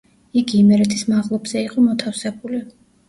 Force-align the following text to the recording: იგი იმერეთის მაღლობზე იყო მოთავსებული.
იგი 0.39 0.55
იმერეთის 0.61 1.03
მაღლობზე 1.13 1.63
იყო 1.67 1.85
მოთავსებული. 1.91 2.63